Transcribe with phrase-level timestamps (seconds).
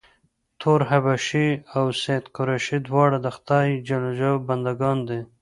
[0.59, 1.47] تور حبشي
[1.77, 3.89] او سید قریشي دواړه د خدای ج
[4.47, 5.19] بنده ګان دي.